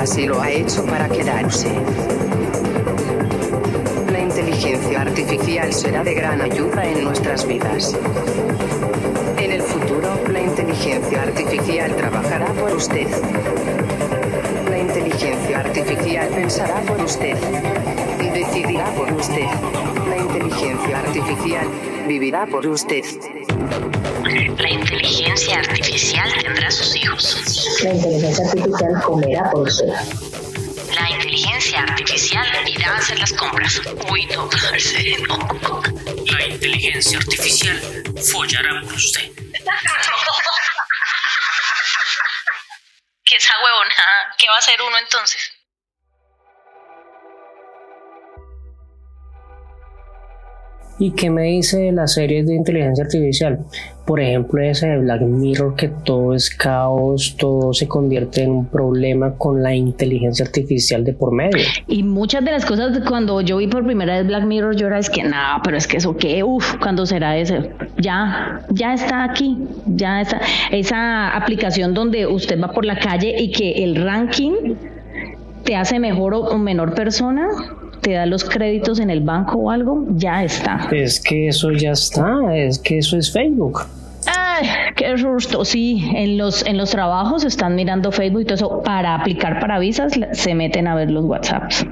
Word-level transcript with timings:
Y 0.00 0.26
lo 0.26 0.40
ha 0.40 0.50
hecho 0.50 0.82
para 0.86 1.10
quedarse. 1.10 1.68
La 4.10 4.20
inteligencia 4.20 5.02
artificial 5.02 5.74
será 5.74 6.02
de 6.02 6.14
gran 6.14 6.40
ayuda 6.40 6.86
en 6.86 7.04
nuestras 7.04 7.46
vidas. 7.46 7.94
En 9.36 9.52
el 9.52 9.60
futuro, 9.60 10.08
la 10.32 10.40
inteligencia 10.40 11.22
artificial 11.22 11.94
trabajará 11.96 12.46
por 12.46 12.72
usted. 12.72 13.08
La 14.70 14.78
inteligencia 14.78 15.60
artificial 15.60 16.28
pensará 16.28 16.80
por 16.80 16.98
usted. 17.02 17.36
Decidirá 18.32 18.86
por 18.94 19.12
usted. 19.12 19.48
La 20.08 20.16
inteligencia 20.16 20.98
artificial 20.98 21.66
vivirá 22.08 22.46
por 22.46 22.66
usted. 22.66 23.04
La 24.30 24.70
inteligencia 24.70 25.56
artificial 25.56 26.32
tendrá 26.40 26.70
sus 26.70 26.94
hijos. 26.94 27.80
La 27.82 27.94
inteligencia 27.94 28.44
artificial 28.46 29.02
comerá 29.02 29.50
por 29.50 29.66
usted. 29.66 29.88
La 30.94 31.10
inteligencia 31.10 31.80
artificial 31.80 32.46
irá 32.68 32.94
a 32.94 32.98
hacer 32.98 33.18
las 33.18 33.32
compras. 33.32 33.80
Uy, 34.08 34.26
no, 34.26 34.48
no. 35.28 35.82
La 36.26 36.46
inteligencia 36.46 37.18
artificial 37.18 37.80
follará 38.32 38.80
por 38.82 38.92
usted. 38.92 39.32
¿Qué 43.24 43.34
esa 43.34 43.54
huevona? 43.64 43.94
¿Qué 44.38 44.46
va 44.48 44.54
a 44.54 44.58
hacer 44.58 44.80
uno 44.80 44.96
entonces? 44.96 45.52
¿Y 51.00 51.14
qué 51.14 51.30
me 51.30 51.44
dice 51.44 51.78
de 51.78 51.92
las 51.92 52.12
series 52.12 52.46
de 52.46 52.54
inteligencia 52.54 53.04
artificial? 53.04 53.64
Por 54.10 54.18
ejemplo, 54.18 54.60
ese 54.60 54.88
de 54.88 54.98
Black 54.98 55.20
Mirror, 55.20 55.76
que 55.76 55.86
todo 55.86 56.34
es 56.34 56.50
caos, 56.50 57.36
todo 57.38 57.72
se 57.72 57.86
convierte 57.86 58.42
en 58.42 58.50
un 58.50 58.66
problema 58.66 59.34
con 59.38 59.62
la 59.62 59.72
inteligencia 59.72 60.44
artificial 60.44 61.04
de 61.04 61.12
por 61.12 61.32
medio. 61.32 61.62
Y 61.86 62.02
muchas 62.02 62.44
de 62.44 62.50
las 62.50 62.64
cosas, 62.64 62.98
cuando 63.06 63.40
yo 63.40 63.58
vi 63.58 63.68
por 63.68 63.84
primera 63.84 64.18
vez 64.18 64.26
Black 64.26 64.42
Mirror, 64.46 64.74
yo 64.74 64.88
era, 64.88 64.98
es 64.98 65.08
que 65.08 65.22
nada, 65.22 65.60
pero 65.62 65.76
es 65.76 65.86
que 65.86 65.98
eso 65.98 66.16
qué, 66.16 66.42
uff, 66.42 66.74
¿cuándo 66.80 67.06
será 67.06 67.38
ese? 67.38 67.70
Ya, 67.98 68.62
ya 68.70 68.94
está 68.94 69.22
aquí, 69.22 69.56
ya 69.86 70.22
está. 70.22 70.40
Esa 70.72 71.30
aplicación 71.36 71.94
donde 71.94 72.26
usted 72.26 72.60
va 72.60 72.72
por 72.72 72.84
la 72.84 72.98
calle 72.98 73.40
y 73.40 73.52
que 73.52 73.84
el 73.84 73.94
ranking 73.94 74.74
te 75.62 75.76
hace 75.76 76.00
mejor 76.00 76.34
o 76.34 76.58
menor 76.58 76.96
persona, 76.96 77.46
te 78.00 78.14
da 78.14 78.26
los 78.26 78.42
créditos 78.42 78.98
en 78.98 79.10
el 79.10 79.20
banco 79.20 79.56
o 79.58 79.70
algo, 79.70 80.04
ya 80.16 80.42
está. 80.42 80.88
Es 80.90 81.20
que 81.20 81.46
eso 81.46 81.70
ya 81.70 81.92
está, 81.92 82.56
es 82.56 82.80
que 82.80 82.98
eso 82.98 83.16
es 83.16 83.32
Facebook. 83.32 83.82
Ay, 84.60 84.68
qué 84.96 85.16
susto. 85.18 85.64
Sí, 85.64 86.10
en 86.14 86.38
los, 86.38 86.64
en 86.66 86.76
los 86.76 86.90
trabajos 86.90 87.44
están 87.44 87.74
mirando 87.74 88.12
Facebook 88.12 88.42
y 88.42 88.44
todo 88.44 88.54
eso. 88.54 88.82
Para 88.82 89.14
aplicar 89.14 89.60
para 89.60 89.78
visas 89.78 90.12
se 90.32 90.54
meten 90.54 90.86
a 90.86 90.94
ver 90.94 91.10
los 91.10 91.24
WhatsApps. 91.24 91.86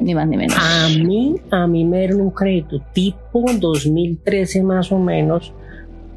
Ni 0.00 0.14
más 0.14 0.26
ni 0.26 0.36
menos. 0.36 0.56
A 0.58 0.88
mí, 0.88 1.36
a 1.50 1.66
mí 1.66 1.84
me 1.84 1.98
dieron 1.98 2.22
un 2.22 2.30
crédito 2.30 2.80
tipo 2.92 3.44
2013 3.52 4.62
más 4.62 4.90
o 4.90 4.98
menos, 4.98 5.52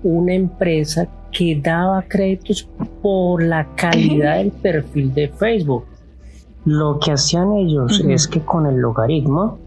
una 0.03 0.33
empresa 0.33 1.07
que 1.31 1.59
daba 1.61 2.01
créditos 2.03 2.67
por 3.01 3.43
la 3.43 3.67
calidad 3.75 4.37
del 4.37 4.51
perfil 4.51 5.13
de 5.13 5.27
Facebook. 5.27 5.85
Lo 6.63 6.99
que 6.99 7.11
hacían 7.11 7.53
ellos 7.53 8.03
es 8.07 8.27
que 8.27 8.39
con 8.39 8.65
el 8.65 8.77
logaritmo 8.77 9.59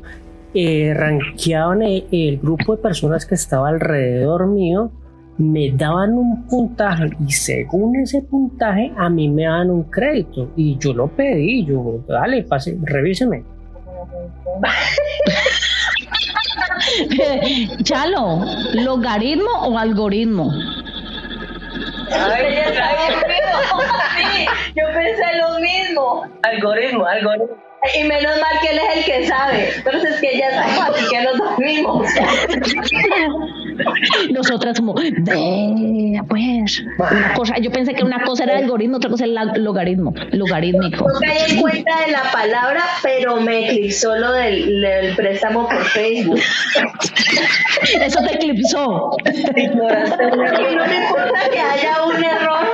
eh, 0.54 0.94
rankeaban 0.96 1.82
el, 1.82 2.06
el 2.10 2.38
grupo 2.38 2.74
de 2.74 2.82
personas 2.82 3.24
que 3.24 3.36
estaba 3.36 3.68
alrededor 3.68 4.48
mío, 4.48 4.90
me 5.38 5.70
daban 5.72 6.12
un 6.14 6.46
puntaje 6.46 7.10
y 7.26 7.32
según 7.32 7.96
ese 8.00 8.20
puntaje 8.22 8.92
a 8.96 9.08
mí 9.08 9.28
me 9.28 9.44
daban 9.44 9.70
un 9.70 9.84
crédito 9.84 10.50
y 10.56 10.76
yo 10.78 10.92
lo 10.92 11.06
pedí, 11.08 11.64
yo 11.64 12.00
dale, 12.08 12.42
pase, 12.42 12.76
revíseme. 12.82 13.44
Chalo, 17.84 18.40
¿logaritmo 18.74 19.50
o 19.62 19.78
algoritmo? 19.78 20.50
Ay, 22.10 22.54
ya. 22.54 22.72
Sí, 24.16 24.46
yo 24.74 24.86
pensé 24.92 25.24
lo 25.40 25.60
mismo. 25.60 26.24
Algoritmo, 26.42 27.06
algoritmo. 27.06 27.56
Y 27.94 28.02
menos 28.04 28.38
mal 28.40 28.58
que 28.60 28.70
él 28.70 28.78
es 28.78 28.96
el 28.96 29.04
que 29.04 29.26
sabe. 29.26 29.72
Entonces 29.76 30.20
que 30.20 30.38
ya 30.38 30.50
sabemos, 30.50 30.88
así 30.88 31.06
que 31.10 31.22
nos 31.22 31.38
dormimos. 31.38 32.08
Nosotras 34.32 34.78
como, 34.78 34.94
vea 34.94 36.22
pues, 36.28 36.84
una 36.98 37.34
cosa, 37.34 37.58
yo 37.58 37.70
pensé 37.70 37.94
que 37.94 38.04
una 38.04 38.24
cosa 38.24 38.44
era 38.44 38.58
algoritmo, 38.58 38.96
otra 38.96 39.10
cosa 39.10 39.24
era 39.24 39.42
el 39.42 39.64
logaritmo, 39.64 40.12
logarítmico. 40.32 41.06
No 41.08 41.20
caí 41.20 41.52
en 41.52 41.60
cuenta 41.60 42.04
de 42.04 42.12
la 42.12 42.22
palabra, 42.32 42.82
pero 43.02 43.40
me 43.40 43.70
eclipsó 43.70 44.16
lo 44.16 44.32
del, 44.32 44.80
del 44.80 45.14
préstamo 45.16 45.68
por 45.68 45.84
Facebook. 45.84 46.40
Eso 48.00 48.20
te 48.20 48.34
eclipsó. 48.34 49.10
No 49.24 50.86
me 50.86 50.96
importa 50.96 51.50
que 51.50 51.60
haya 51.60 52.02
un 52.04 52.24
error. 52.24 52.66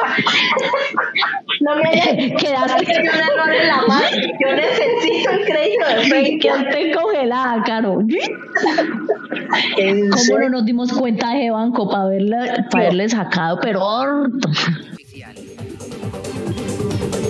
No 1.64 1.76
me 1.76 1.82
Quedaste- 2.36 3.00
un 3.00 3.06
error 3.06 3.54
en 3.54 3.68
la 3.68 3.82
mano. 3.88 4.06
Yo 4.40 4.54
necesito 4.54 5.30
el 5.30 5.44
crédito 5.46 5.86
de 5.88 5.96
Facebook. 6.10 6.40
Quedaste 6.42 6.92
congelada, 6.92 7.62
Caro. 7.64 7.98
¿Cómo 10.10 10.38
no 10.40 10.48
nos 10.50 10.64
dimos 10.66 10.92
cuenta 10.92 11.30
de 11.34 11.50
banco 11.50 11.88
para 11.88 12.04
haberle, 12.04 12.36
para 12.70 12.84
haberle 12.84 13.08
sacado, 13.08 13.58
pero 13.62 13.84
orto? 13.84 14.48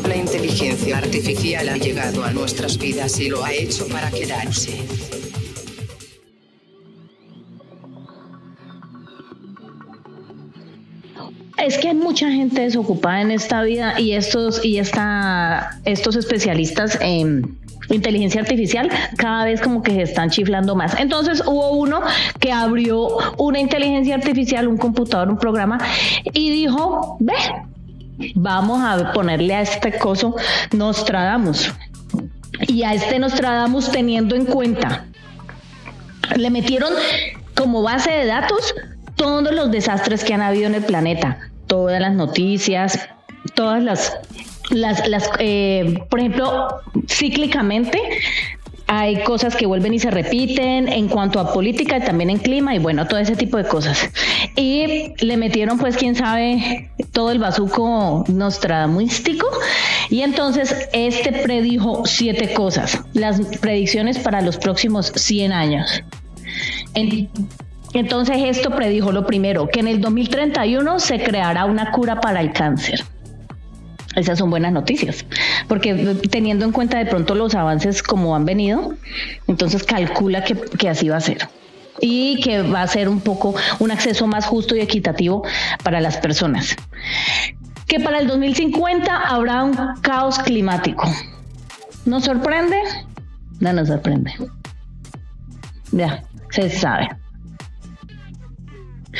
La 0.09 0.17
inteligencia 0.17 0.99
artificial 0.99 1.69
ha 1.69 1.77
llegado 1.77 2.25
a 2.25 2.31
nuestras 2.33 2.79
vidas 2.79 3.19
y 3.21 3.29
lo 3.31 3.45
ha 3.45 3.53
hecho 3.53 3.87
para 3.89 4.11
quedarse. 4.11 4.73
Es 11.65 11.79
que 11.79 11.89
hay 11.89 11.95
mucha 11.95 12.31
gente 12.31 12.61
desocupada 12.61 13.23
en 13.23 13.31
esta 13.31 13.63
vida 13.63 13.99
y 13.99 14.13
estos 14.13 14.63
y 14.63 14.79
esta, 14.79 15.79
estos 15.87 16.15
especialistas 16.15 16.99
en 17.01 17.59
inteligencia 17.89 18.43
artificial 18.43 18.91
cada 19.17 19.47
vez 19.47 19.63
como 19.63 19.83
que 19.83 19.93
se 19.93 20.03
están 20.03 20.29
chiflando 20.29 20.77
más. 20.77 20.95
Entonces 21.01 21.43
hubo 21.47 21.71
uno 21.71 22.03
que 22.39 22.53
abrió 22.53 23.09
una 23.39 23.61
inteligencia 23.61 24.15
artificial, 24.15 24.69
un 24.69 24.77
computador, 24.77 25.31
un 25.31 25.39
programa 25.39 25.79
y 26.35 26.51
dijo, 26.51 27.17
ve, 27.21 27.33
vamos 28.35 28.83
a 28.83 29.15
ponerle 29.15 29.55
a 29.55 29.63
este 29.63 29.97
coso 29.99 30.37
Nostradamus. 30.73 31.73
Y 32.69 32.83
a 32.83 32.93
este 32.93 33.19
Nostradamus 33.19 33.91
teniendo 33.91 34.37
en 34.37 34.45
cuenta 34.45 35.07
le 36.37 36.51
metieron 36.51 36.93
como 37.55 37.83
base 37.83 38.11
de 38.11 38.27
datos 38.27 38.75
todos 39.17 39.55
los 39.55 39.71
desastres 39.71 40.25
que 40.25 40.35
han 40.35 40.43
habido 40.43 40.67
en 40.67 40.75
el 40.75 40.85
planeta, 40.85 41.39
todas 41.67 42.01
las 42.01 42.13
noticias, 42.13 43.09
todas 43.55 43.83
las, 43.83 44.17
las, 44.71 45.07
las 45.09 45.31
eh, 45.39 45.99
por 46.09 46.21
ejemplo, 46.21 46.69
cíclicamente 47.09 48.01
hay 48.87 49.23
cosas 49.23 49.57
que 49.57 49.67
vuelven 49.67 49.95
y 49.95 49.99
se 49.99 50.11
repiten 50.11 50.89
en 50.89 51.09
cuanto 51.09 51.41
a 51.41 51.53
política 51.53 51.99
y 51.99 52.01
también 52.03 52.31
en 52.31 52.39
clima 52.39 52.75
y 52.75 52.79
bueno, 52.79 53.07
todo 53.07 53.19
ese 53.19 53.35
tipo 53.35 53.57
de 53.57 53.65
cosas. 53.65 54.11
Y 54.57 55.15
le 55.25 55.37
metieron 55.37 55.79
pues 55.79 55.97
quién 55.97 56.15
sabe 56.15 56.91
todo 57.13 57.31
el 57.33 57.39
bazuco 57.39 58.25
nostradamístico 58.29 59.49
y 60.11 60.21
entonces 60.21 60.89
este 60.93 61.33
predijo 61.33 62.05
siete 62.05 62.53
cosas, 62.53 63.01
las 63.15 63.41
predicciones 63.59 64.19
para 64.19 64.43
los 64.43 64.59
próximos 64.59 65.13
100 65.15 65.53
años. 65.53 66.03
Entonces 67.99 68.37
esto 68.41 68.71
predijo 68.71 69.13
lo 69.13 69.27
primero, 69.27 69.69
que 69.69 69.81
en 69.81 69.89
el 69.89 70.01
2031 70.01 70.99
se 70.99 71.23
creará 71.23 71.65
una 71.65 71.93
cura 71.93 72.21
para 72.21 72.41
el 72.41 72.53
cáncer. 72.53 73.05
Esas 74.17 74.39
son 74.39 74.51
buenas 74.51 74.73
noticias, 74.73 75.27
porque 75.69 75.95
teniendo 76.31 76.65
en 76.65 76.73
cuenta 76.73 76.99
de 76.99 77.07
pronto 77.07 77.35
los 77.35 77.55
avances 77.55 78.03
como 78.03 78.37
han 78.37 78.45
venido, 78.45 78.95
entonces 79.49 79.83
calcula 79.83 80.45
que, 80.45 80.55
que 80.55 80.89
así 80.89 81.09
va 81.09 81.17
a 81.17 81.21
ser. 81.21 81.49
y 82.01 82.41
que 82.41 82.63
va 82.63 82.83
a 82.83 82.87
ser 82.87 83.09
un 83.09 83.21
poco 83.21 83.55
un 83.79 83.91
acceso 83.91 84.27
más 84.27 84.47
justo 84.47 84.75
y 84.77 84.81
equitativo 84.81 85.45
para 85.83 86.01
las 86.01 86.17
personas. 86.17 86.77
Que 87.87 88.01
para 88.01 88.19
el 88.19 88.27
2050 88.27 89.17
habrá 89.17 89.63
un 89.63 89.77
caos 90.01 90.39
climático. 90.41 91.09
¿Nos 92.05 92.25
sorprende? 92.25 92.77
No 93.61 93.73
nos 93.73 93.89
sorprende. 93.89 94.33
Ya, 95.93 96.25
se 96.51 96.69
sabe. 96.71 97.09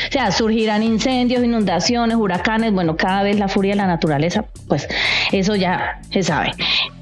O 0.09 0.11
sea, 0.11 0.31
surgirán 0.31 0.83
incendios, 0.83 1.43
inundaciones, 1.43 2.17
huracanes, 2.17 2.73
bueno, 2.73 2.97
cada 2.97 3.23
vez 3.23 3.39
la 3.39 3.47
furia 3.47 3.71
de 3.71 3.77
la 3.77 3.87
naturaleza, 3.87 4.45
pues 4.67 4.87
eso 5.31 5.55
ya 5.55 6.01
se 6.11 6.23
sabe. 6.23 6.51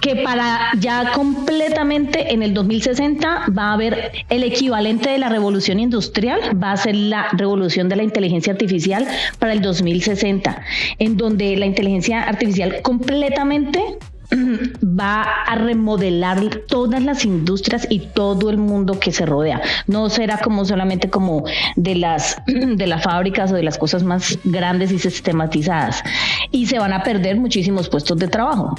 Que 0.01 0.17
para 0.17 0.71
ya 0.79 1.11
completamente 1.13 2.33
en 2.33 2.43
el 2.43 2.53
2060 2.53 3.45
va 3.57 3.69
a 3.69 3.73
haber 3.73 4.11
el 4.29 4.43
equivalente 4.43 5.09
de 5.09 5.17
la 5.17 5.29
revolución 5.29 5.79
industrial, 5.79 6.39
va 6.61 6.71
a 6.71 6.77
ser 6.77 6.95
la 6.95 7.27
revolución 7.31 7.89
de 7.89 7.95
la 7.95 8.03
inteligencia 8.03 8.53
artificial 8.53 9.07
para 9.39 9.53
el 9.53 9.61
2060, 9.61 10.61
en 10.99 11.17
donde 11.17 11.55
la 11.57 11.65
inteligencia 11.65 12.21
artificial 12.21 12.81
completamente 12.81 13.97
va 14.83 15.23
a 15.23 15.55
remodelar 15.55 16.39
todas 16.67 17.03
las 17.03 17.25
industrias 17.25 17.87
y 17.89 17.99
todo 17.99 18.49
el 18.49 18.57
mundo 18.57 18.99
que 18.99 19.11
se 19.11 19.25
rodea. 19.25 19.61
No 19.87 20.09
será 20.09 20.37
como 20.37 20.65
solamente 20.65 21.09
como 21.09 21.43
de 21.75 21.95
las 21.95 22.41
de 22.47 22.87
las 22.87 23.03
fábricas 23.03 23.51
o 23.51 23.55
de 23.55 23.63
las 23.63 23.77
cosas 23.77 24.03
más 24.03 24.37
grandes 24.43 24.91
y 24.91 24.99
sistematizadas. 24.99 26.03
Y 26.51 26.67
se 26.67 26.79
van 26.79 26.93
a 26.93 27.03
perder 27.03 27.37
muchísimos 27.37 27.89
puestos 27.89 28.17
de 28.17 28.27
trabajo. 28.27 28.77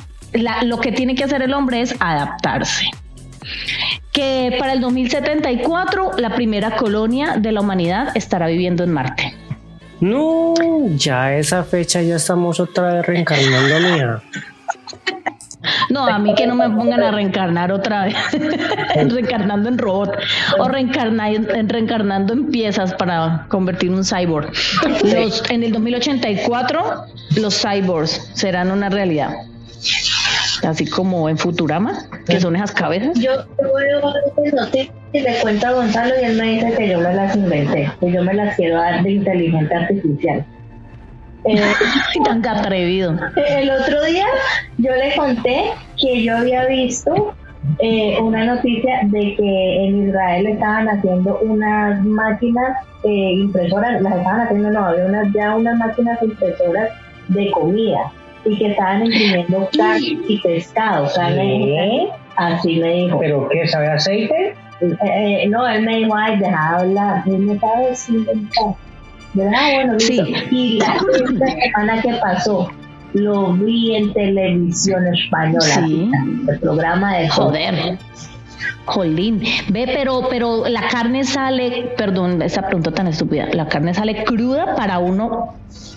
lo 0.63 0.79
que 0.79 0.93
tiene 0.93 1.15
que 1.15 1.25
hacer 1.25 1.43
el 1.43 1.53
hombre 1.55 1.81
es 1.81 1.95
adaptarse. 2.01 2.91
Que 4.13 4.57
para 4.59 4.73
el 4.73 4.81
2074 4.81 6.13
la 6.19 6.35
primera 6.35 6.77
colonia 6.77 7.37
de 7.37 7.53
la 7.53 7.61
humanidad 7.61 8.17
estará 8.17 8.47
viviendo 8.47 8.85
en 8.85 8.93
Marte. 8.93 9.35
No, 10.01 10.55
ya 10.97 11.37
esa 11.37 11.65
fecha 11.65 12.03
ya 12.03 12.17
estamos 12.17 12.61
otra 12.61 12.95
vez 12.95 13.07
reencarnando, 13.07 13.81
mía. 13.81 14.23
No, 15.91 16.07
a 16.07 16.19
mí 16.19 16.35
que 16.35 16.47
no 16.47 16.55
me 16.55 16.69
pongan 16.71 17.03
a 17.03 17.11
reencarnar 17.11 17.73
otra 17.73 18.05
vez, 18.05 18.17
reencarnando 19.09 19.69
en 19.69 19.79
robot 19.79 20.13
o 20.59 20.69
reencarnando 20.69 22.33
en 22.33 22.51
piezas 22.51 22.95
para 22.95 23.47
convertir 23.49 23.91
un 23.91 24.05
cyborg. 24.05 24.53
en 25.51 25.63
el 25.63 25.73
2084 25.73 27.05
los 27.37 27.61
cyborgs 27.61 28.31
serán 28.35 28.71
una 28.71 28.89
realidad. 28.89 29.31
Así 30.63 30.87
como 30.87 31.29
en 31.29 31.37
Futurama, 31.37 32.09
que 32.27 32.41
son 32.41 32.57
esas 32.57 32.73
cabezas. 32.73 33.19
Yo 33.19 33.33
y 35.13 35.21
le 35.21 35.39
cuento 35.41 35.67
a 35.67 35.73
Gonzalo 35.73 36.15
y 36.21 36.25
él 36.25 36.37
me 36.37 36.55
dice 36.55 36.75
que 36.77 36.89
yo 36.89 36.99
me 36.99 37.15
las 37.15 37.37
inventé, 37.37 37.91
que 38.01 38.13
yo 38.13 38.23
me 38.23 38.35
las 38.35 38.57
quiero 38.57 38.77
dar 38.77 39.03
de 39.03 39.13
inteligencia 39.13 39.79
artificial. 39.79 40.45
Eh, 41.45 41.61
tan 42.25 42.47
atrevido. 42.47 43.15
El 43.37 43.71
otro 43.71 44.03
día 44.05 44.27
yo 44.79 44.93
le 44.95 45.15
conté 45.15 45.73
que 46.01 46.23
yo 46.23 46.39
había 46.39 46.67
visto 46.67 47.35
eh, 47.79 48.17
una 48.21 48.45
noticia 48.45 49.01
de 49.05 49.35
que 49.37 49.85
en 49.85 50.09
Israel 50.09 50.47
estaban 50.47 50.89
haciendo 50.89 51.39
unas 51.41 52.03
máquinas 52.05 52.79
eh, 53.05 53.33
impresoras, 53.33 54.01
las 54.01 54.17
estaban 54.17 54.41
haciendo, 54.41 54.71
no, 54.71 54.87
había 54.87 55.07
unas, 55.07 55.33
ya 55.33 55.57
unas 55.57 55.79
máquinas 55.79 56.23
impresoras 56.23 56.91
de 57.29 57.51
comida 57.51 58.13
y 58.45 58.59
que 58.59 58.71
estaban 58.71 59.07
imprimiendo 59.07 59.69
carne 59.79 60.19
y 60.29 60.41
pescado. 60.41 61.07
Así 62.37 62.77
me 62.81 62.93
dijo. 62.93 63.19
¿Pero 63.19 63.49
qué? 63.49 63.67
¿Sabe 63.69 63.89
aceite? 63.89 64.55
Eh, 64.81 65.47
no, 65.49 65.67
él 65.69 65.85
me 65.85 65.99
dijo, 65.99 66.15
ay, 66.17 66.39
deja 66.39 66.79
hablar, 66.79 67.23
él 67.27 67.39
me 67.39 67.55
estaba 67.55 67.81
bueno, 69.35 69.99
sí. 69.99 70.21
Y 70.51 70.79
la, 70.79 70.99
semana 70.99 72.01
que 72.03 72.15
pasó, 72.15 72.71
lo 73.13 73.53
vi 73.55 73.97
en 73.97 74.13
televisión 74.13 75.07
española. 75.09 75.87
El 76.49 76.59
programa 76.61 77.17
de 77.17 77.29
Joder. 77.29 77.99
Jolín, 78.87 79.43
ve, 79.71 79.85
pero, 79.87 80.29
pero 80.29 80.69
la 80.69 80.89
carne 80.89 81.25
sale, 81.25 81.95
perdón, 81.97 82.43
esa 82.43 82.63
pregunta 82.63 82.91
tan 82.91 83.07
estúpida, 83.07 83.49
¿la 83.53 83.67
carne 83.67 83.95
sale 83.95 84.25
cruda 84.25 84.75
para 84.77 84.99
uno 84.99 85.55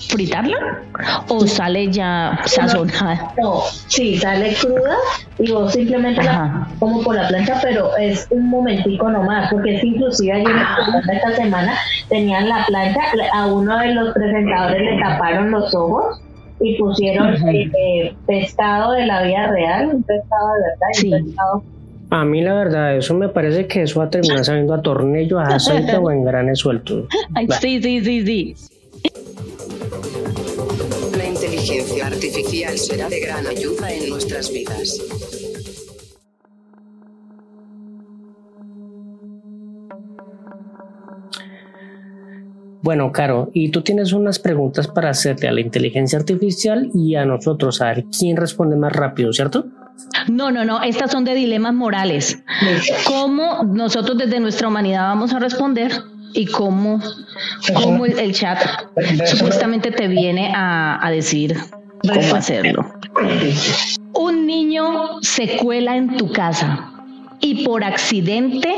fritarla 0.09 0.83
o 1.27 1.45
sale 1.45 1.91
ya 1.91 2.39
sazonada? 2.45 3.33
No, 3.41 3.61
sí, 3.87 4.17
sale 4.17 4.53
cruda 4.55 4.95
y 5.37 5.51
vos 5.51 5.73
simplemente 5.73 6.23
la 6.23 6.67
como 6.79 7.03
por 7.03 7.15
la 7.15 7.27
plancha, 7.27 7.59
pero 7.61 7.95
es 7.97 8.27
un 8.29 8.49
momentico 8.49 9.09
nomás, 9.09 9.51
porque 9.51 9.75
es 9.75 9.83
inclusive 9.83 10.31
ayer 10.31 10.55
esta 11.11 11.35
semana 11.35 11.73
tenían 12.09 12.47
la 12.47 12.65
plancha, 12.65 13.01
a 13.33 13.47
uno 13.47 13.77
de 13.79 13.93
los 13.93 14.13
presentadores 14.13 14.81
le 14.81 14.99
taparon 15.01 15.51
los 15.51 15.75
ojos 15.75 16.21
y 16.59 16.75
pusieron 16.77 17.35
eh, 17.49 18.15
pescado 18.25 18.93
de 18.93 19.05
la 19.05 19.23
vida 19.23 19.47
real, 19.47 19.89
un 19.93 20.03
pescado 20.03 20.53
de 20.53 20.61
verdad, 20.61 21.19
un 21.19 21.27
pescado 21.27 21.63
a 22.09 22.25
mí 22.25 22.41
la 22.41 22.53
verdad, 22.53 22.97
eso 22.97 23.13
me 23.13 23.29
parece 23.29 23.67
que 23.67 23.83
eso 23.83 23.99
va 23.99 24.05
a 24.05 24.09
terminar 24.09 24.45
saliendo 24.45 24.73
a 24.73 24.81
tornillo, 24.81 25.39
a 25.39 25.55
aceite 25.55 25.97
o 25.97 26.09
en 26.09 26.23
granes 26.23 26.59
sueltos. 26.59 27.07
Sí, 27.59 27.81
sí, 27.81 28.01
sí, 28.01 28.25
sí. 28.25 28.55
La 31.17 31.27
inteligencia 31.27 32.07
artificial 32.07 32.77
será 32.77 33.09
de 33.09 33.19
gran 33.19 33.45
ayuda 33.45 33.91
en 33.91 34.09
nuestras 34.09 34.51
vidas. 34.51 35.01
Bueno, 42.81 43.11
Caro, 43.11 43.51
y 43.53 43.69
tú 43.69 43.81
tienes 43.81 44.13
unas 44.13 44.39
preguntas 44.39 44.87
para 44.87 45.09
hacerle 45.09 45.49
a 45.49 45.51
la 45.51 45.59
inteligencia 45.59 46.17
artificial 46.17 46.89
y 46.93 47.15
a 47.15 47.25
nosotros 47.25 47.81
a 47.81 47.87
ver 47.87 48.05
quién 48.17 48.37
responde 48.37 48.77
más 48.77 48.93
rápido, 48.93 49.33
¿cierto? 49.33 49.65
No, 50.27 50.51
no, 50.51 50.65
no, 50.65 50.81
estas 50.81 51.11
son 51.11 51.23
de 51.23 51.33
dilemas 51.33 51.73
morales. 51.73 52.43
¿Cómo 53.05 53.63
nosotros 53.63 54.17
desde 54.17 54.39
nuestra 54.39 54.67
humanidad 54.67 55.07
vamos 55.07 55.33
a 55.33 55.39
responder 55.39 55.91
y 56.33 56.45
cómo, 56.45 57.01
cómo 57.73 58.05
el, 58.05 58.33
chat 58.33 58.59
supuestamente 59.25 59.91
te 59.91 60.07
viene 60.07 60.51
a, 60.53 61.05
a 61.05 61.11
decir 61.11 61.57
cómo 62.01 62.35
hacerlo? 62.35 62.93
Un 64.13 64.45
niño 64.45 65.21
se 65.21 65.57
cuela 65.57 65.95
en 65.95 66.17
tu 66.17 66.31
casa 66.31 66.91
y 67.39 67.65
por 67.65 67.83
accidente 67.83 68.73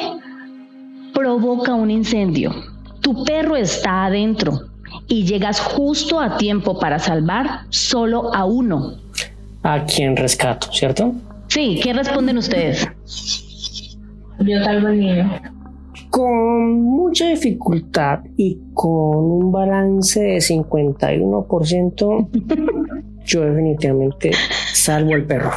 provoca 1.14 1.74
un 1.74 1.90
incendio. 1.92 2.54
Tu 3.02 3.24
perro 3.24 3.56
está 3.56 4.06
adentro 4.06 4.70
y 5.08 5.26
llegas 5.26 5.60
justo 5.60 6.20
a 6.20 6.38
tiempo 6.38 6.80
para 6.80 7.00
salvar 7.00 7.66
solo 7.70 8.34
a 8.34 8.46
uno 8.46 8.98
a 9.64 9.86
quien 9.86 10.16
rescato, 10.16 10.72
¿cierto? 10.72 11.14
Sí, 11.48 11.80
¿qué 11.82 11.94
responden 11.94 12.38
ustedes? 12.38 12.88
Yo 14.40 14.64
salvo 14.64 14.88
al 14.88 15.00
niño. 15.00 15.42
Con 16.10 16.82
mucha 16.82 17.28
dificultad 17.28 18.20
y 18.38 18.58
con 18.74 19.18
un 19.18 19.52
balance 19.52 20.22
de 20.22 20.38
51%, 20.38 22.30
yo 23.26 23.42
definitivamente 23.42 24.32
salvo 24.74 25.14
al 25.14 25.26
perro. 25.26 25.52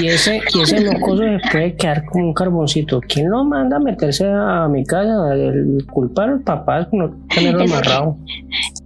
Y 0.00 0.06
ese, 0.06 0.40
y 0.54 0.60
ese 0.60 0.80
locoso 0.80 1.22
se 1.22 1.50
puede 1.50 1.74
quedar 1.74 2.04
como 2.04 2.26
un 2.26 2.34
carboncito. 2.34 3.00
¿Quién 3.00 3.30
lo 3.30 3.44
manda 3.44 3.76
a 3.76 3.80
meterse 3.80 4.26
a 4.26 4.68
mi 4.68 4.84
casa? 4.84 5.34
El 5.34 5.84
culpar 5.90 6.30
al 6.30 6.40
papá 6.40 6.80
es 6.80 6.88
no 6.92 7.10
tenerlo 7.34 7.64
amarrado. 7.64 8.16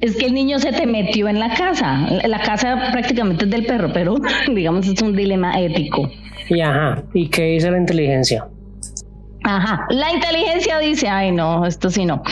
Es 0.00 0.16
que 0.16 0.26
el 0.26 0.34
niño 0.34 0.58
se 0.58 0.72
te 0.72 0.86
metió 0.86 1.28
en 1.28 1.38
la 1.38 1.54
casa. 1.54 2.08
La 2.26 2.40
casa 2.40 2.90
prácticamente 2.92 3.44
es 3.44 3.50
del 3.50 3.66
perro, 3.66 3.90
pero 3.92 4.16
digamos 4.54 4.86
es 4.86 5.00
un 5.02 5.14
dilema 5.14 5.60
ético. 5.60 6.10
Y 6.48 6.60
ajá, 6.60 7.02
¿y 7.14 7.28
qué 7.28 7.42
dice 7.44 7.70
la 7.70 7.78
inteligencia? 7.78 8.46
Ajá, 9.50 9.84
la 9.88 10.12
inteligencia 10.12 10.78
dice, 10.78 11.08
ay 11.08 11.32
no, 11.32 11.66
esto 11.66 11.90
sí 11.90 12.04
no. 12.04 12.22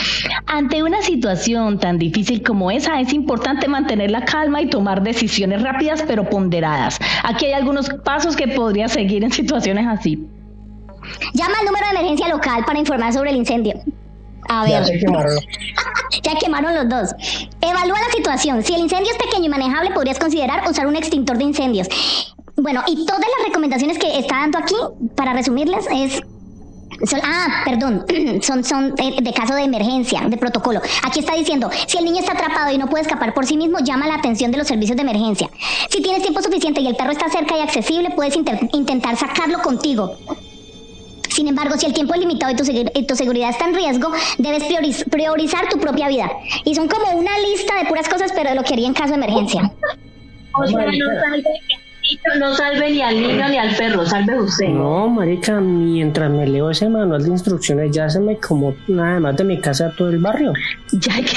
Ante 0.47 0.85
una 0.85 1.03
situación 1.03 1.81
tan 1.81 1.99
difícil 1.99 2.45
como 2.45 2.71
esa, 2.71 3.01
es 3.01 3.13
importante 3.13 3.67
mantener 3.67 4.13
la 4.13 4.25
calma 4.25 4.63
y 4.63 4.71
tomar 4.71 5.03
decisiones 5.03 5.63
rápidas 5.63 6.05
pero 6.07 6.31
ponderadas. 6.31 7.01
Aquí 7.25 7.47
hay 7.47 7.55
algunos 7.55 7.89
pasos 8.05 8.37
que 8.37 8.47
podría 8.47 8.87
seguir 8.87 9.25
en 9.25 9.33
situaciones 9.33 9.85
así. 9.89 10.29
Llama 11.35 11.55
al 11.59 11.67
número 11.67 11.87
de 11.87 11.99
emergencia 11.99 12.29
local 12.29 12.65
para 12.65 12.79
informar 12.79 13.13
sobre 13.13 13.31
el 13.31 13.37
incendio. 13.37 13.75
A 14.49 14.63
ver. 14.63 14.85
Ya, 14.85 14.99
quemaron. 15.01 15.39
ya 16.23 16.35
quemaron 16.39 16.75
los 16.77 16.89
dos. 16.89 17.15
Evalúa 17.61 17.99
la 17.99 18.13
situación. 18.15 18.63
Si 18.63 18.75
el 18.75 18.83
incendio 18.83 19.11
es 19.11 19.19
pequeño 19.19 19.47
y 19.47 19.49
manejable, 19.49 19.91
podrías 19.91 20.21
considerar 20.21 20.71
usar 20.71 20.87
un 20.87 20.95
extintor 20.95 21.37
de 21.37 21.45
incendios. 21.45 21.89
Bueno, 22.55 22.85
y 22.87 23.05
todas 23.07 23.21
las 23.21 23.49
recomendaciones 23.49 23.99
que 23.99 24.21
está 24.21 24.37
dando 24.37 24.59
aquí, 24.59 24.75
para 25.17 25.33
resumirlas, 25.33 25.87
es 25.93 26.23
ah, 27.23 27.63
perdón, 27.65 28.05
son, 28.43 28.65
son 28.65 28.95
de, 28.95 29.33
caso 29.33 29.55
de 29.55 29.63
emergencia, 29.63 30.23
de 30.29 30.37
protocolo. 30.37 30.81
Aquí 31.03 31.21
está 31.21 31.35
diciendo, 31.35 31.71
si 31.87 31.99
el 31.99 32.05
niño 32.05 32.21
está 32.21 32.33
atrapado 32.33 32.73
y 32.73 32.79
no 32.79 32.89
puede 32.89 33.03
escapar 33.03 33.35
por 33.35 33.47
sí 33.47 33.57
mismo, 33.57 33.79
llama 33.81 34.07
la 34.07 34.15
atención 34.17 34.51
de 34.51 34.59
los 34.59 34.67
servicios 34.67 34.97
de 34.97 35.03
emergencia. 35.03 35.49
Si 35.91 36.03
tienes 36.03 36.23
tiempo 36.23 36.43
suficiente 36.43 36.81
y 36.81 36.87
el 36.89 36.97
perro 36.97 37.13
está 37.13 37.29
cerca 37.29 37.57
y 37.57 37.61
accesible, 37.61 38.11
puedes 38.17 38.37
intentar 38.37 39.17
sacarlo 39.17 39.59
contigo. 39.61 40.17
Sin 41.31 41.47
embargo, 41.47 41.77
si 41.79 41.87
el 41.87 41.93
tiempo 41.93 42.15
es 42.15 42.21
limitado 42.21 42.53
y 42.53 42.57
tu, 42.57 42.65
segui- 42.65 42.91
y 42.95 43.07
tu 43.07 43.15
seguridad 43.15 43.51
está 43.51 43.67
en 43.69 43.75
riesgo, 43.75 44.11
debes 44.39 44.65
prioriz- 44.65 45.09
priorizar 45.09 45.69
tu 45.69 45.79
propia 45.79 46.09
vida. 46.09 46.29
Y 46.65 46.75
son 46.75 46.89
como 46.89 47.13
una 47.13 47.39
lista 47.39 47.77
de 47.77 47.85
puras 47.85 48.09
cosas, 48.09 48.33
pero 48.35 48.49
de 48.51 48.57
lo 48.57 48.65
que 48.65 48.73
haría 48.73 48.89
en 48.89 48.95
caso 48.95 49.11
de 49.11 49.15
emergencia. 49.17 49.71
O 50.61 50.67
sea, 50.67 50.79
no 50.87 50.93
no 52.39 52.55
salve 52.55 52.91
ni 52.91 53.03
al 53.03 53.21
niño 53.21 53.49
ni 53.49 53.59
al 53.59 53.75
perro, 53.77 54.05
salve 54.07 54.41
usted. 54.41 54.69
No, 54.69 55.09
marica, 55.09 55.61
mientras 55.61 56.31
me 56.31 56.47
leo 56.47 56.71
ese 56.71 56.89
manual 56.89 57.23
de 57.23 57.31
instrucciones 57.31 57.91
ya 57.91 58.09
se 58.09 58.21
me 58.21 58.39
como 58.39 58.75
nada 58.87 59.21
más 59.21 59.37
de 59.37 59.45
mi 59.45 59.61
casa 59.61 59.87
a 59.87 59.91
todo 59.91 60.11
el 60.11 60.19
barrio. 60.19 60.53
Ya 60.93 61.15
que 61.17 61.37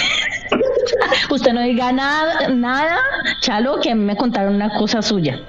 usted 1.33 1.53
no 1.53 1.61
diga 1.61 1.91
nada, 1.91 2.47
nada, 2.49 2.99
Chalo, 3.41 3.79
que 3.79 3.91
a 3.91 3.95
mí 3.95 4.03
me 4.03 4.15
contaron 4.15 4.55
una 4.55 4.69
cosa 4.77 5.01
suya, 5.01 5.39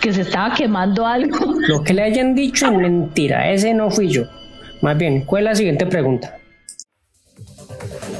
que 0.00 0.12
se 0.12 0.22
estaba 0.22 0.54
quemando 0.54 1.06
algo. 1.06 1.54
Lo 1.68 1.82
que 1.82 1.94
le 1.94 2.02
hayan 2.02 2.34
dicho 2.34 2.66
es 2.66 2.72
mentira, 2.72 3.50
ese 3.50 3.74
no 3.74 3.90
fui 3.90 4.08
yo. 4.08 4.24
Más 4.82 4.96
bien, 4.96 5.24
¿cuál 5.24 5.42
es 5.42 5.50
la 5.50 5.54
siguiente 5.56 5.86
pregunta? 5.86 6.36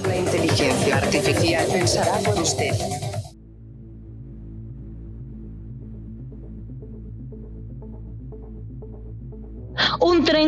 La 0.06 0.16
inteligencia 0.16 0.96
artificial 0.96 1.64
pensará 1.72 2.12
por 2.24 2.38
usted. 2.40 2.72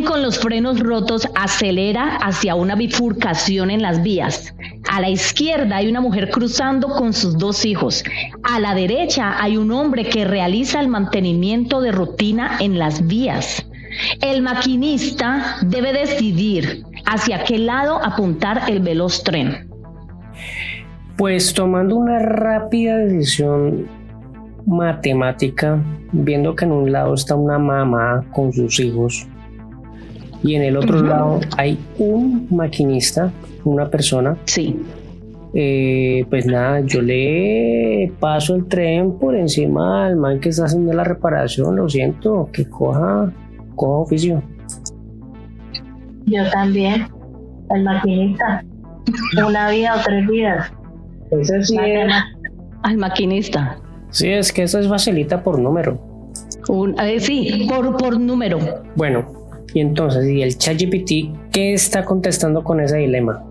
Con 0.01 0.23
los 0.23 0.39
frenos 0.39 0.81
rotos 0.81 1.29
acelera 1.35 2.17
hacia 2.17 2.55
una 2.55 2.75
bifurcación 2.75 3.71
en 3.71 3.83
las 3.83 4.03
vías. 4.03 4.55
A 4.91 5.01
la 5.03 5.11
izquierda 5.11 5.77
hay 5.77 5.89
una 5.89 6.01
mujer 6.01 6.31
cruzando 6.31 6.89
con 6.89 7.13
sus 7.13 7.37
dos 7.37 7.67
hijos. 7.67 8.03
A 8.43 8.59
la 8.59 8.75
derecha 8.75 9.37
hay 9.39 9.59
un 9.59 9.71
hombre 9.71 10.05
que 10.05 10.25
realiza 10.25 10.81
el 10.81 10.89
mantenimiento 10.89 11.83
de 11.83 11.93
rutina 11.93 12.57
en 12.61 12.79
las 12.79 13.07
vías. 13.07 13.67
El 14.23 14.41
maquinista 14.41 15.59
debe 15.63 15.93
decidir 15.93 16.85
hacia 17.05 17.45
qué 17.45 17.59
lado 17.59 18.03
apuntar 18.03 18.63
el 18.69 18.81
veloz 18.81 19.23
tren. 19.23 19.69
Pues 21.19 21.53
tomando 21.53 21.97
una 21.97 22.19
rápida 22.19 22.97
decisión 22.97 23.87
matemática, 24.65 25.79
viendo 26.13 26.57
que 26.57 26.65
en 26.65 26.73
un 26.73 26.93
lado 26.93 27.13
está 27.13 27.35
una 27.35 27.59
mamá 27.59 28.25
con 28.33 28.53
sus 28.53 28.81
hijos 28.81 29.29
y 30.43 30.55
en 30.55 30.63
el 30.63 30.77
otro 30.77 31.03
lado 31.03 31.41
hay 31.57 31.79
un 31.99 32.47
maquinista, 32.51 33.33
una 33.65 33.89
persona, 33.89 34.37
Sí. 34.45 34.77
eh, 35.55 36.25
pues 36.31 36.47
nada, 36.47 36.81
yo 36.81 37.01
le 37.03 38.13
paso 38.21 38.55
el 38.57 38.67
tren 38.67 39.13
por 39.19 39.37
encima 39.37 40.07
al 40.07 40.17
man 40.17 40.41
que 40.41 40.49
está 40.49 40.65
haciendo 40.65 40.93
la 40.93 41.05
reparación, 41.05 41.77
lo 41.77 41.89
siento, 41.89 42.49
que 42.53 42.65
coja, 42.69 43.33
coja 43.77 43.99
oficio. 44.03 44.43
Yo 46.27 46.49
también, 46.53 47.07
el 47.71 47.85
maquinista. 47.85 48.65
Una 49.47 49.71
vida 49.71 49.97
o 49.97 50.01
tres 50.05 50.27
vidas. 50.29 50.73
Eso 51.31 51.55
sí 51.63 51.77
es, 51.81 52.13
Al 52.83 52.97
maquinista. 52.99 53.77
sí, 54.11 54.29
es 54.29 54.53
que 54.53 54.63
eso 54.65 54.79
es 54.79 54.89
facilita 54.89 55.43
por 55.43 55.59
número. 55.59 55.99
Un- 56.69 56.99
eh, 57.01 57.19
sí, 57.19 57.67
por, 57.69 57.97
por 57.97 58.21
número. 58.21 58.59
Bueno, 58.95 59.25
y 59.75 59.81
entonces, 59.81 60.29
¿y 60.29 60.43
el 60.43 60.57
ChatGPT 60.57 61.51
qué 61.53 61.75
está 61.75 62.05
contestando 62.05 62.63
con 62.63 62.81
ese 62.81 62.97
dilema? 62.97 63.43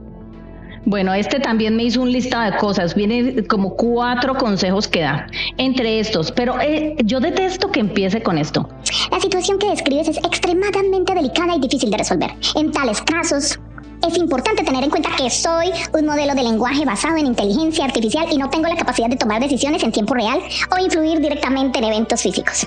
Bueno, 0.85 1.13
este 1.13 1.39
también 1.39 1.75
me 1.75 1.83
hizo 1.83 2.01
un 2.01 2.11
listado 2.11 2.51
de 2.51 2.57
cosas. 2.57 2.95
Viene 2.95 3.45
como 3.45 3.75
cuatro 3.75 4.35
consejos 4.35 4.87
que 4.87 5.01
da. 5.01 5.27
Entre 5.57 5.99
estos, 5.99 6.31
pero 6.31 6.59
eh, 6.59 6.95
yo 7.05 7.19
detesto 7.19 7.71
que 7.71 7.79
empiece 7.79 8.23
con 8.23 8.37
esto. 8.37 8.67
La 9.11 9.19
situación 9.19 9.59
que 9.59 9.69
describes 9.69 10.07
es 10.07 10.17
extremadamente 10.17 11.13
delicada 11.13 11.55
y 11.55 11.59
difícil 11.59 11.91
de 11.91 11.97
resolver. 11.97 12.31
En 12.55 12.71
tales 12.71 12.99
casos, 13.01 13.59
es 14.07 14.17
importante 14.17 14.63
tener 14.63 14.83
en 14.83 14.89
cuenta 14.89 15.09
que 15.15 15.29
soy 15.29 15.71
un 15.93 16.07
modelo 16.07 16.33
de 16.33 16.43
lenguaje 16.43 16.83
basado 16.83 17.17
en 17.17 17.27
inteligencia 17.27 17.85
artificial 17.85 18.25
y 18.31 18.37
no 18.37 18.49
tengo 18.49 18.67
la 18.67 18.75
capacidad 18.75 19.09
de 19.09 19.17
tomar 19.17 19.39
decisiones 19.39 19.83
en 19.83 19.91
tiempo 19.91 20.15
real 20.15 20.39
o 20.75 20.83
influir 20.83 21.19
directamente 21.19 21.77
en 21.77 21.85
eventos 21.85 22.23
físicos. 22.23 22.65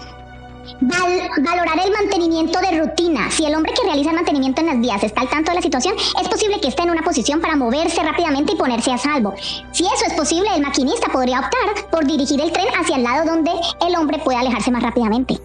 Val- 0.81 1.31
valorar 1.40 1.78
el 1.85 1.93
mantenimiento 1.93 2.59
de 2.61 2.78
rutina. 2.81 3.31
Si 3.31 3.45
el 3.47 3.54
hombre 3.54 3.73
que 3.73 3.87
realiza 3.87 4.11
el 4.11 4.16
mantenimiento 4.16 4.61
en 4.61 4.66
las 4.66 4.81
vías 4.81 5.02
está 5.02 5.23
al 5.23 5.28
tanto 5.31 5.50
de 5.50 5.57
la 5.57 5.62
situación, 5.62 5.95
es 6.21 6.28
posible 6.28 6.61
que 6.61 6.69
esté 6.69 6.83
en 6.83 6.90
una 6.90 7.02
posición 7.02 7.40
para 7.40 7.57
moverse 7.57 8.02
rápidamente 8.02 8.52
y 8.52 8.57
ponerse 8.57 8.93
a 8.93 8.99
salvo. 8.99 9.35
Si 9.73 9.85
eso 9.85 10.04
es 10.07 10.14
posible, 10.14 10.49
el 10.54 10.62
maquinista 10.62 11.09
podría 11.12 11.40
optar 11.40 11.88
por 11.90 12.04
dirigir 12.07 12.40
el 12.40 12.52
tren 12.52 12.66
hacia 12.78 12.97
el 12.97 13.02
lado 13.04 13.25
donde 13.25 13.52
el 13.87 13.97
hombre 13.97 14.19
puede 14.19 14.38
alejarse 14.38 14.71
más 14.71 14.83
rápidamente. 14.83 15.38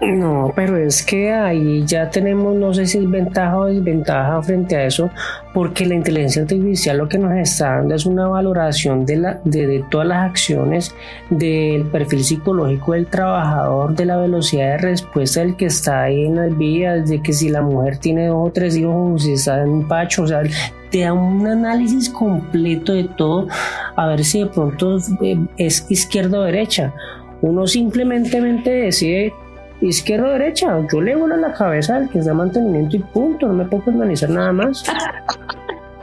No, 0.00 0.52
pero 0.54 0.76
es 0.76 1.02
que 1.02 1.32
ahí 1.32 1.82
ya 1.86 2.10
tenemos, 2.10 2.54
no 2.54 2.74
sé 2.74 2.84
si 2.84 2.98
es 2.98 3.10
ventaja 3.10 3.56
o 3.56 3.64
desventaja 3.64 4.42
frente 4.42 4.76
a 4.76 4.84
eso, 4.84 5.08
porque 5.54 5.86
la 5.86 5.94
inteligencia 5.94 6.42
artificial 6.42 6.98
lo 6.98 7.08
que 7.08 7.16
nos 7.16 7.32
está 7.32 7.76
dando 7.76 7.94
es 7.94 8.04
una 8.04 8.28
valoración 8.28 9.06
de, 9.06 9.16
la, 9.16 9.40
de, 9.44 9.82
todas 9.90 10.06
las 10.06 10.30
acciones, 10.30 10.94
del 11.30 11.84
perfil 11.84 12.24
psicológico 12.24 12.92
del 12.92 13.06
trabajador, 13.06 13.96
de 13.96 14.04
la 14.04 14.18
velocidad 14.18 14.72
de 14.72 14.78
respuesta 14.78 15.40
del 15.40 15.56
que 15.56 15.66
está 15.66 16.02
ahí 16.02 16.26
en 16.26 16.36
las 16.36 16.58
vías, 16.58 17.08
de 17.08 17.22
que 17.22 17.32
si 17.32 17.48
la 17.48 17.62
mujer 17.62 17.96
tiene 17.96 18.26
dos 18.26 18.48
o 18.48 18.52
tres 18.52 18.76
hijos 18.76 18.94
o 18.94 19.18
si 19.18 19.32
está 19.32 19.62
en 19.62 19.70
un 19.70 19.88
pacho, 19.88 20.24
o 20.24 20.26
sea, 20.26 20.42
te 20.90 21.00
da 21.00 21.14
un 21.14 21.46
análisis 21.46 22.10
completo 22.10 22.92
de 22.92 23.04
todo, 23.04 23.48
a 23.96 24.06
ver 24.08 24.22
si 24.24 24.40
de 24.40 24.46
pronto 24.46 24.98
eh, 25.22 25.38
es 25.56 25.86
izquierda 25.90 26.40
o 26.40 26.42
derecha. 26.42 26.92
Uno 27.40 27.66
simplemente 27.66 28.70
decide 28.70 29.32
izquierda 29.80 30.28
o 30.28 30.32
derecha, 30.32 30.86
yo 30.92 31.00
le 31.00 31.16
vuelo 31.16 31.36
la 31.36 31.52
cabeza 31.52 31.96
al 31.96 32.08
que 32.08 32.18
está 32.18 32.30
en 32.30 32.36
mantenimiento 32.38 32.96
y 32.96 33.00
punto, 33.00 33.46
no 33.46 33.54
me 33.54 33.64
puedo 33.64 33.84
personalizar 33.84 34.30
nada 34.30 34.52
más. 34.52 34.84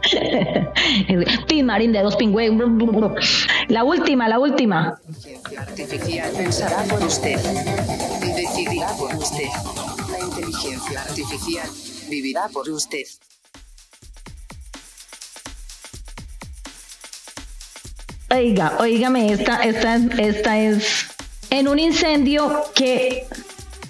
Tin 1.48 1.66
Marín 1.66 1.92
de 1.92 2.02
dos 2.02 2.16
pingües. 2.16 2.52
La 3.70 3.84
última, 3.84 4.28
la 4.28 4.40
última. 4.40 5.00
La 5.06 5.10
inteligencia 5.10 5.62
artificial 5.62 6.32
pensará 6.36 6.84
por 6.84 7.04
usted. 7.04 7.38
Decidirá 8.36 8.88
por 8.98 9.16
usted. 9.16 9.48
La 10.12 10.20
inteligencia 10.20 11.02
artificial 11.02 11.70
vivirá 12.10 12.50
por 12.50 12.70
usted. 12.70 13.04
Oiga, 18.36 18.74
oígame, 18.80 19.32
esta, 19.32 19.64
esta, 19.64 19.96
esta 19.96 20.60
es. 20.60 21.08
En 21.50 21.68
un 21.68 21.78
incendio, 21.78 22.64
¿qué 22.74 23.28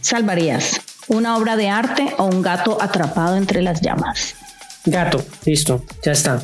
salvarías? 0.03 0.81
¿Una 1.07 1.37
obra 1.37 1.55
de 1.55 1.69
arte 1.69 2.13
o 2.17 2.25
un 2.25 2.41
gato 2.41 2.77
atrapado 2.81 3.35
entre 3.35 3.61
las 3.61 3.81
llamas? 3.81 4.35
Gato, 4.85 5.23
listo, 5.45 5.83
ya 6.03 6.11
está. 6.11 6.41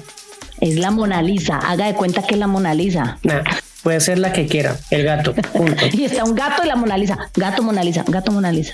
Es 0.60 0.76
la 0.76 0.92
Mona 0.92 1.22
Lisa. 1.22 1.58
Haga 1.58 1.88
de 1.88 1.94
cuenta 1.94 2.24
que 2.24 2.34
es 2.34 2.40
la 2.40 2.48
Mona 2.48 2.74
Lisa. 2.74 3.18
Nah, 3.24 3.44
puede 3.84 4.00
ser 4.02 4.20
la 4.20 4.34
que 4.34 4.48
quiera, 4.48 4.78
el 4.90 5.04
gato, 5.04 5.34
punto. 5.34 5.86
Y 5.94 6.06
está 6.06 6.24
un 6.24 6.36
gato 6.36 6.64
y 6.64 6.68
la 6.68 6.76
Mona 6.76 6.98
Lisa. 6.98 7.18
Gato 7.36 7.64
Mona 7.64 7.84
Lisa, 7.84 8.04
gato 8.08 8.32
Mona 8.32 8.52
Lisa. 8.52 8.74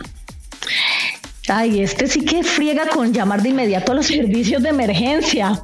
Ay, 1.47 1.81
este 1.81 2.07
sí 2.07 2.21
que 2.21 2.43
friega 2.43 2.87
con 2.87 3.13
llamar 3.13 3.43
de 3.43 3.49
inmediato 3.49 3.91
a 3.91 3.95
los 3.95 4.05
servicios 4.07 4.63
de 4.63 4.69
emergencia. 4.69 5.61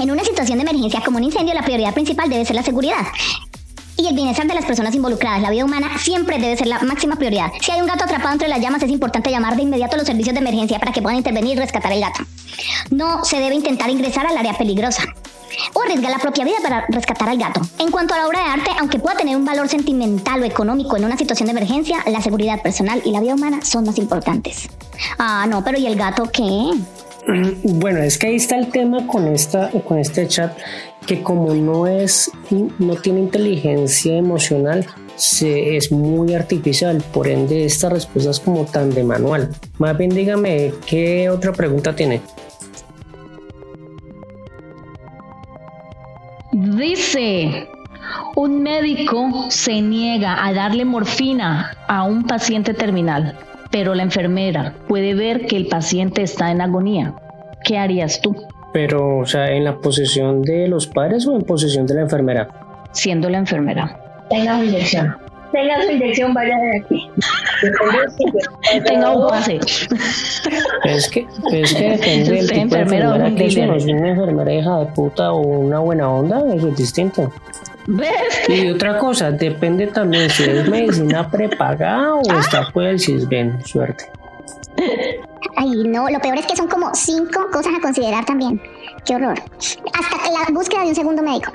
En 0.00 0.10
una 0.10 0.24
situación 0.24 0.58
de 0.58 0.62
emergencia 0.62 1.00
como 1.04 1.18
un 1.18 1.24
incendio, 1.24 1.54
la 1.54 1.62
prioridad 1.62 1.94
principal 1.94 2.28
debe 2.28 2.44
ser 2.44 2.56
la 2.56 2.62
seguridad. 2.62 3.02
Y 4.04 4.08
el 4.08 4.14
bienestar 4.14 4.46
de 4.46 4.52
las 4.52 4.66
personas 4.66 4.94
involucradas, 4.94 5.40
la 5.40 5.48
vida 5.48 5.64
humana, 5.64 5.96
siempre 5.96 6.38
debe 6.38 6.54
ser 6.58 6.66
la 6.66 6.78
máxima 6.80 7.16
prioridad. 7.16 7.50
Si 7.62 7.70
hay 7.70 7.80
un 7.80 7.86
gato 7.86 8.04
atrapado 8.04 8.34
entre 8.34 8.48
las 8.48 8.60
llamas, 8.60 8.82
es 8.82 8.90
importante 8.90 9.30
llamar 9.30 9.56
de 9.56 9.62
inmediato 9.62 9.94
a 9.94 9.96
los 9.96 10.06
servicios 10.06 10.34
de 10.34 10.40
emergencia 10.40 10.78
para 10.78 10.92
que 10.92 11.00
puedan 11.00 11.16
intervenir 11.16 11.56
y 11.56 11.60
rescatar 11.60 11.90
el 11.90 12.02
gato. 12.02 12.22
No 12.90 13.24
se 13.24 13.38
debe 13.38 13.54
intentar 13.54 13.88
ingresar 13.88 14.26
al 14.26 14.36
área 14.36 14.52
peligrosa 14.58 15.04
o 15.72 15.80
arriesgar 15.80 16.10
la 16.10 16.18
propia 16.18 16.44
vida 16.44 16.56
para 16.62 16.84
rescatar 16.90 17.30
al 17.30 17.38
gato. 17.38 17.62
En 17.78 17.90
cuanto 17.90 18.12
a 18.12 18.18
la 18.18 18.26
obra 18.26 18.40
de 18.40 18.50
arte, 18.50 18.70
aunque 18.78 18.98
pueda 18.98 19.16
tener 19.16 19.38
un 19.38 19.46
valor 19.46 19.70
sentimental 19.70 20.42
o 20.42 20.44
económico 20.44 20.98
en 20.98 21.06
una 21.06 21.16
situación 21.16 21.46
de 21.46 21.52
emergencia, 21.52 22.04
la 22.06 22.20
seguridad 22.20 22.60
personal 22.60 23.00
y 23.06 23.10
la 23.10 23.20
vida 23.20 23.32
humana 23.32 23.62
son 23.62 23.86
más 23.86 23.96
importantes. 23.96 24.68
Ah, 25.18 25.46
no, 25.48 25.64
pero 25.64 25.78
¿y 25.78 25.86
el 25.86 25.96
gato 25.96 26.30
qué? 26.30 26.72
Bueno, 27.64 28.00
es 28.00 28.18
que 28.18 28.26
ahí 28.26 28.36
está 28.36 28.56
el 28.56 28.68
tema 28.68 29.06
con 29.06 29.26
esta, 29.28 29.70
con 29.70 29.98
este 29.98 30.28
chat, 30.28 30.52
que 31.06 31.22
como 31.22 31.54
no 31.54 31.86
es, 31.86 32.30
no 32.78 32.96
tiene 32.96 33.20
inteligencia 33.20 34.16
emocional, 34.16 34.86
se, 35.16 35.76
es 35.76 35.92
muy 35.92 36.34
artificial, 36.34 37.02
por 37.12 37.28
ende 37.28 37.64
esta 37.64 37.88
respuesta 37.88 38.30
es 38.30 38.40
como 38.40 38.64
tan 38.64 38.90
de 38.90 39.04
manual. 39.04 39.50
Más 39.78 39.96
bien 39.96 40.10
dígame, 40.10 40.72
¿qué 40.86 41.30
otra 41.30 41.52
pregunta 41.52 41.94
tiene? 41.94 42.20
Dice, 46.52 47.68
un 48.36 48.62
médico 48.62 49.46
se 49.48 49.80
niega 49.80 50.44
a 50.44 50.52
darle 50.52 50.84
morfina 50.84 51.76
a 51.88 52.04
un 52.04 52.24
paciente 52.24 52.74
terminal, 52.74 53.36
pero 53.70 53.94
la 53.94 54.04
enfermera 54.04 54.74
puede 54.88 55.14
ver 55.14 55.46
que 55.46 55.56
el 55.56 55.66
paciente 55.66 56.22
está 56.22 56.50
en 56.50 56.60
agonía. 56.60 57.14
¿Qué 57.64 57.78
harías 57.78 58.20
tú 58.20 58.36
Pero, 58.74 59.18
o 59.18 59.24
sea, 59.24 59.50
¿en 59.52 59.64
la 59.64 59.76
posesión 59.78 60.42
de 60.42 60.68
los 60.68 60.86
padres 60.86 61.26
o 61.26 61.34
en 61.34 61.42
posesión 61.42 61.86
de 61.86 61.94
la 61.94 62.00
enfermera? 62.02 62.48
siendo 62.94 63.28
la 63.28 63.38
enfermera? 63.38 63.98
Tenga 64.30 64.58
su 64.58 64.64
inyección. 64.64 65.16
tenga 65.52 65.82
su 65.82 65.90
inyección, 65.92 66.34
vaya 66.34 66.56
de 66.56 66.80
aquí. 66.80 67.10
Tenga 68.84 69.10
un 69.10 69.28
pase. 69.28 69.58
Es 70.84 71.08
que, 71.08 71.26
es 71.52 71.74
que 71.74 71.90
depende 71.90 72.30
del 72.30 72.50
tipo 72.50 72.74
de 72.74 72.80
enfermera 72.80 73.10
o 73.10 73.14
enfermera 73.14 73.72
un 73.72 73.78
que 73.78 73.92
una 73.92 74.08
enfermera 74.10 74.54
hija 74.54 74.78
de 74.78 74.86
puta 74.86 75.32
o 75.32 75.40
una 75.40 75.78
buena 75.78 76.10
onda, 76.10 76.42
eso 76.54 76.68
es 76.68 76.76
distinto. 76.76 77.32
¿Ves? 77.86 78.48
Y 78.48 78.70
otra 78.70 78.98
cosa, 78.98 79.30
depende 79.30 79.86
también 79.88 80.30
si 80.30 80.44
es 80.44 80.68
medicina 80.68 81.30
prepagada 81.30 82.14
o 82.14 82.38
está 82.38 82.68
por 82.72 82.84
el 82.84 82.98
CISBEN, 82.98 83.64
suerte. 83.64 84.06
Ay, 85.56 85.70
no, 85.86 86.08
lo 86.08 86.18
peor 86.20 86.38
es 86.38 86.46
que 86.46 86.56
son 86.56 86.68
como 86.68 86.94
cinco 86.94 87.46
cosas 87.52 87.72
a 87.78 87.80
considerar 87.80 88.24
también. 88.24 88.60
Qué 89.04 89.14
horror. 89.16 89.40
Hasta 89.92 90.30
la 90.30 90.46
búsqueda 90.52 90.82
de 90.82 90.88
un 90.88 90.94
segundo 90.94 91.22
médico. 91.22 91.52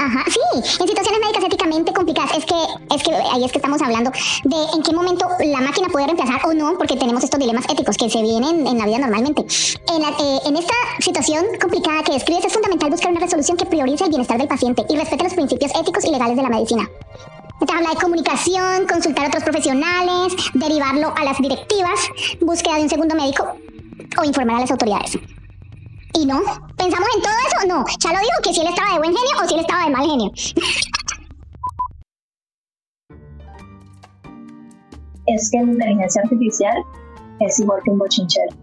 Ajá, 0.00 0.24
sí, 0.30 0.38
en 0.80 0.86
situaciones 0.88 1.20
médicas 1.20 1.44
éticamente 1.44 1.92
complicadas. 1.92 2.38
Es 2.38 2.44
que, 2.44 2.54
es 2.94 3.02
que 3.02 3.12
ahí 3.12 3.44
es 3.44 3.50
que 3.50 3.58
estamos 3.58 3.82
hablando 3.82 4.12
de 4.44 4.56
en 4.76 4.82
qué 4.82 4.92
momento 4.92 5.26
la 5.44 5.60
máquina 5.60 5.88
puede 5.90 6.06
reemplazar 6.06 6.40
o 6.46 6.54
no, 6.54 6.74
porque 6.78 6.96
tenemos 6.96 7.24
estos 7.24 7.40
dilemas 7.40 7.64
éticos 7.68 7.96
que 7.96 8.08
se 8.08 8.22
vienen 8.22 8.64
en 8.66 8.78
la 8.78 8.86
vida 8.86 8.98
normalmente. 8.98 9.44
En, 9.92 10.00
la- 10.02 10.10
eh, 10.10 10.38
en 10.46 10.56
esta 10.56 10.74
situación 11.00 11.44
complicada 11.60 12.04
que 12.04 12.12
describes, 12.12 12.44
es 12.44 12.52
fundamental 12.52 12.90
buscar 12.90 13.10
una 13.10 13.20
resolución 13.20 13.56
que 13.56 13.66
priorice 13.66 14.04
el 14.04 14.10
bienestar 14.10 14.38
del 14.38 14.46
paciente 14.46 14.84
y 14.88 14.96
respete 14.96 15.24
los 15.24 15.34
principios 15.34 15.72
éticos 15.74 16.04
y 16.04 16.10
legales 16.12 16.36
de 16.36 16.42
la 16.42 16.48
medicina. 16.48 16.88
Te 17.66 17.74
habla 17.74 17.90
de 17.90 17.96
comunicación, 17.96 18.86
consultar 18.86 19.24
a 19.24 19.28
otros 19.28 19.44
profesionales, 19.44 20.34
derivarlo 20.54 21.12
a 21.16 21.24
las 21.24 21.38
directivas, 21.38 22.08
búsqueda 22.40 22.76
de 22.76 22.82
un 22.82 22.88
segundo 22.88 23.14
médico 23.14 23.56
o 24.20 24.24
informar 24.24 24.56
a 24.56 24.60
las 24.60 24.70
autoridades. 24.70 25.18
¿Y 26.14 26.26
no? 26.26 26.40
¿Pensamos 26.76 27.08
en 27.16 27.22
todo 27.22 27.32
eso? 27.46 27.66
No. 27.66 27.84
Ya 27.98 28.12
lo 28.12 28.20
dijo 28.20 28.42
que 28.42 28.54
si 28.54 28.60
él 28.60 28.68
estaba 28.68 28.92
de 28.92 28.98
buen 28.98 29.14
genio 29.14 29.42
o 29.42 29.48
si 29.48 29.54
él 29.54 29.60
estaba 29.60 29.84
de 29.84 29.90
mal 29.90 30.06
genio. 30.06 30.32
es 35.28 35.50
que 35.50 35.58
la 35.58 35.72
inteligencia 35.72 36.22
artificial 36.22 36.76
es 37.40 37.60
igual 37.60 37.80
que 37.84 37.90
un 37.90 37.98
bochinchero. 37.98 38.56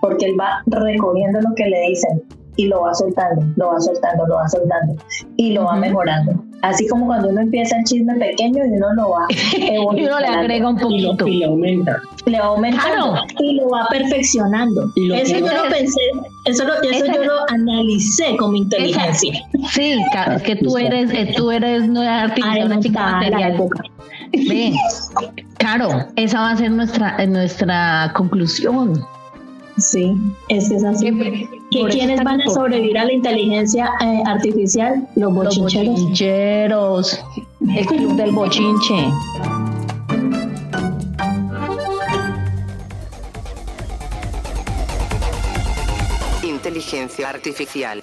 Porque 0.00 0.26
él 0.26 0.36
va 0.40 0.62
recorriendo 0.66 1.40
lo 1.40 1.54
que 1.54 1.66
le 1.66 1.80
dicen 1.88 2.22
y 2.56 2.68
lo 2.68 2.82
va 2.82 2.94
soltando, 2.94 3.44
lo 3.56 3.68
va 3.68 3.80
soltando, 3.80 4.26
lo 4.26 4.36
va 4.36 4.48
soltando 4.48 4.94
y 5.36 5.52
lo 5.52 5.64
va 5.64 5.76
mejorando. 5.76 6.49
Así 6.62 6.86
como 6.88 7.06
cuando 7.06 7.28
uno 7.30 7.40
empieza 7.40 7.76
el 7.78 7.84
chisme 7.84 8.14
pequeño 8.16 8.64
y 8.66 8.68
uno 8.76 8.92
lo 8.94 9.10
va 9.10 9.26
Y 9.56 9.78
uno 10.04 10.20
le 10.20 10.26
agrega 10.26 10.68
un 10.68 10.76
Y 10.92 11.00
lo, 11.00 11.10
poquito. 11.12 11.26
y 11.28 11.38
lo 11.38 11.46
aumenta. 11.48 12.02
le 12.26 12.38
va 12.38 12.46
aumentando 12.46 13.12
Claro. 13.12 13.14
y 13.38 13.54
lo 13.54 13.68
va 13.70 13.86
perfeccionando. 13.90 14.90
Y 14.96 15.06
lo 15.06 15.14
eso 15.14 15.38
yo 15.38 15.46
lo 15.46 15.70
pensé, 15.70 16.00
eso, 16.44 16.64
lo, 16.64 16.74
eso 16.82 17.06
yo 17.06 17.24
lo 17.24 17.50
analicé 17.50 18.36
como 18.38 18.56
inteligencia. 18.56 19.32
Sí, 19.70 19.92
es 20.36 20.42
que 20.42 20.56
tú 20.56 20.76
eres, 20.76 21.10
eh, 21.12 21.32
tú 21.36 21.50
eres 21.50 21.82
una 21.88 22.34
chica 22.34 22.50
Adelantada 22.50 23.06
a 23.06 23.12
la 23.22 23.30
material. 23.30 23.54
época. 23.54 23.82
Ve, 24.32 24.72
claro, 25.58 25.88
esa 26.16 26.40
va 26.40 26.50
a 26.50 26.56
ser 26.56 26.70
nuestra, 26.70 27.16
eh, 27.18 27.26
nuestra 27.26 28.12
conclusión. 28.14 29.02
Sí, 29.78 30.14
es 30.48 30.68
que 30.68 30.76
es 30.76 30.84
así. 30.84 31.10
Que- 31.70 31.78
¿Que 31.78 31.80
por 31.82 31.88
eso 31.90 31.98
¿Quiénes 31.98 32.10
es 32.18 32.24
tan 32.24 32.38
van 32.38 32.40
a 32.40 32.50
sobrevivir 32.50 32.98
a 32.98 33.04
la 33.04 33.12
inteligencia 33.12 33.90
eh, 34.00 34.22
artificial? 34.26 35.06
Los 35.14 35.32
Los 35.32 35.56
bochincheros. 35.58 36.00
bochincheros, 36.00 37.20
el 37.76 37.86
club 37.86 38.16
del 38.16 38.32
bochinche. 38.32 39.06
Inteligencia 46.42 47.28
artificial. 47.28 48.02